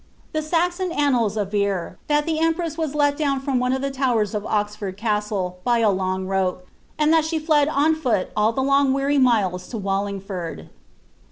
The 0.33 0.41
Saxon 0.41 0.91
annals 0.91 1.37
aver, 1.37 1.99
that 2.07 2.25
the 2.25 2.39
empress 2.39 2.75
was 2.75 2.95
let 2.95 3.15
down 3.15 3.39
from 3.39 3.59
one 3.59 3.71
of 3.71 3.83
the 3.83 3.91
towers 3.91 4.33
of 4.33 4.43
Oxford 4.47 4.97
Castle, 4.97 5.59
by 5.63 5.77
a 5.77 5.91
long 5.91 6.25
rope, 6.25 6.65
and 6.97 7.13
thai 7.13 7.21
she 7.21 7.37
fled 7.37 7.67
on 7.67 7.93
foot 7.93 8.31
all 8.35 8.51
the 8.51 8.63
long 8.63 8.93
weary 8.93 9.19
miles 9.19 9.67
to 9.67 9.77
Wallingford. 9.77 10.69